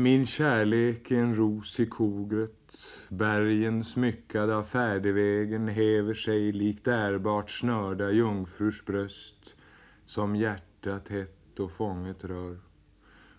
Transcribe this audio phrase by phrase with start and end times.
[0.00, 7.50] Min kärlek är en ros i kogret, bergen smyckade av färdigvägen häver sig likt ärbart
[7.50, 9.54] snörda jungfrurs bröst
[10.06, 12.58] som hjärtat hett och fånget rör.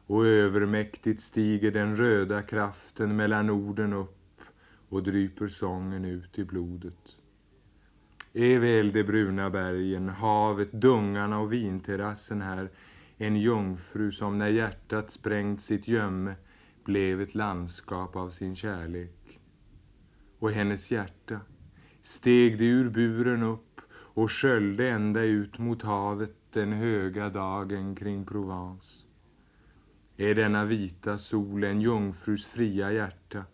[0.05, 4.41] Och övermäktigt stiger den röda kraften mellan orden upp
[4.89, 7.15] och dryper sången ut i blodet.
[8.33, 12.69] Eväl de bruna bergen, havet, dungarna och vinterrassen här
[13.17, 16.35] en jungfru som när hjärtat sprängt sitt gömme
[16.83, 19.39] blev ett landskap av sin kärlek.
[20.39, 21.39] Och hennes hjärta
[22.01, 28.25] steg det ur buren upp och sköljde ända ut mot havet den höga dagen kring
[28.25, 29.05] Provence.
[30.17, 33.45] Är denna vita sol en jungfrus fria hjärta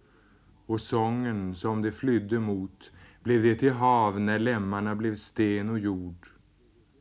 [0.66, 2.92] och sången som det flydde mot
[3.24, 6.28] blev det till hav när lämmarna blev sten och jord.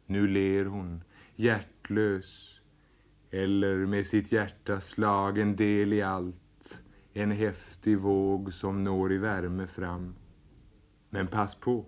[0.06, 1.04] Nu ler hon,
[1.36, 2.55] hjärtlös,
[3.30, 6.78] eller med sitt hjärta slag en del i allt,
[7.12, 10.14] en häftig våg som når i värme fram.
[11.10, 11.84] Men pass på,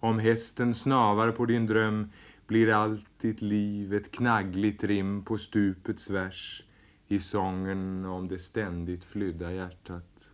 [0.00, 2.10] om hästen snavar på din dröm
[2.46, 6.64] blir allt ditt liv ett knaggligt rim på stupets vers
[7.06, 10.30] i sången om det ständigt flydda hjärtat.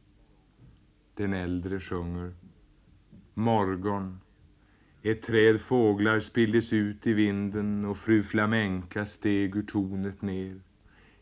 [1.14, 2.34] Den äldre sjunger
[3.34, 4.20] Morgon.
[5.06, 10.60] Ett träd fåglar spilldes ut i vinden och fru flamenca steg ur tornet ner.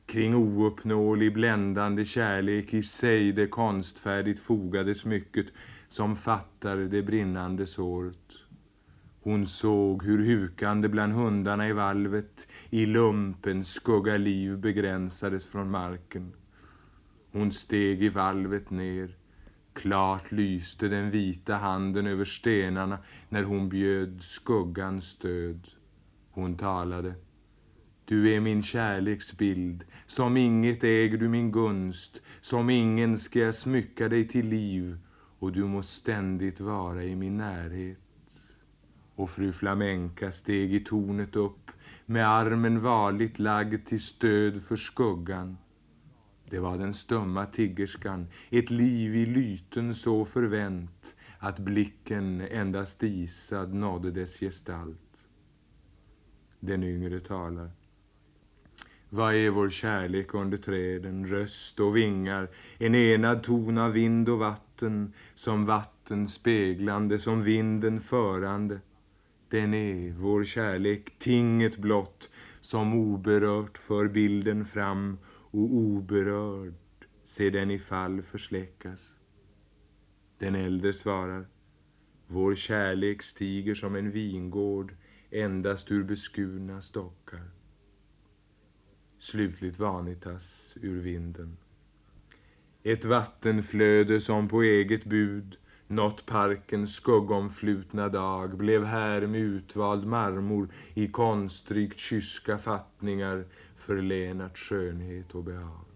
[0.06, 5.47] Kring ouppnåelig bländande kärlek i sig det konstfärdigt fogade smycket
[5.88, 8.33] som fattar det brinnande såret.
[9.22, 16.33] Hon såg hur hukande bland hundarna i valvet i lumpen skugga liv begränsades från marken.
[17.33, 19.16] Hon steg i valvet ner
[19.73, 25.69] Klart lyste den vita handen över stenarna när hon bjöd skuggan stöd.
[26.31, 27.15] Hon talade.
[28.05, 34.09] Du är min kärleksbild, som inget äger du min gunst, som ingen ska jag smycka
[34.09, 34.98] dig till liv
[35.39, 37.98] och du må ständigt vara i min närhet.
[39.15, 41.71] Och fru Flamenca steg i tornet upp
[42.06, 45.56] med armen varligt lagd till stöd för skuggan
[46.53, 53.75] det var den stumma tiggerskan, ett liv i lyten så förvänt att blicken endast isad
[53.75, 55.27] nådde dess gestalt.
[56.61, 57.71] Den yngre talar.
[59.09, 62.49] Vad är vår kärlek under träden, röst och vingar,
[62.79, 68.81] en enad ton av vind och vatten, som vatten speglande, som vinden förande.
[69.49, 72.31] Den är, vår kärlek, tinget blott,
[72.61, 75.19] som oberört för bilden fram
[75.53, 76.75] och oberörd
[77.25, 79.11] se den i fall försläckas.
[80.39, 81.47] Den äldre svarar,
[82.27, 84.95] vår kärlek stiger som en vingård
[85.31, 87.51] endast ur beskurna stockar.
[89.19, 91.57] Slutligt vanitas ur vinden.
[92.83, 100.69] Ett vattenflöde som på eget bud nått parkens skuggomflutna dag blev här med utvald marmor
[100.95, 103.45] i konstrykt kyska fattningar
[103.82, 105.87] förlenat skönhet och behag.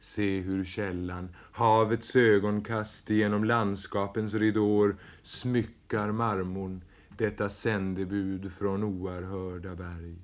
[0.00, 6.84] Se hur källan, havets ögonkast genom landskapens ridåer smyckar marmorn,
[7.18, 10.16] detta sändebud från oerhörda berg.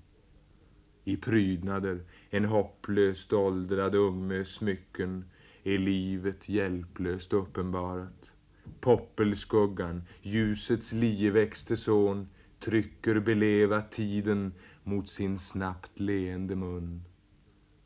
[1.05, 5.25] I prydnader, en hopplöst åldrad unge smycken,
[5.63, 8.33] är livet hjälplöst uppenbarat.
[8.81, 12.29] Poppelskuggan, ljusets lieväxte son,
[12.61, 14.53] trycker beleva tiden
[14.85, 17.05] mot sin snabbt leende mun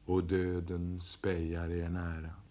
[0.04, 2.43] och döden spejar er nära.